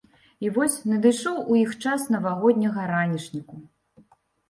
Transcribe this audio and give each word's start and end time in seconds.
І 0.45 0.49
вось 0.55 0.77
надышоў 0.91 1.37
у 1.53 1.59
іх 1.61 1.77
час 1.85 2.09
навагодняга 2.17 2.91
ранішніку. 2.97 3.63